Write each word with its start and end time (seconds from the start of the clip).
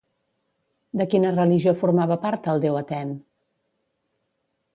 De 1.01 1.05
quina 1.11 1.33
religió 1.35 1.73
formava 1.81 2.17
part 2.25 2.51
el 2.55 2.65
déu 2.67 2.81
Atèn? 2.81 3.13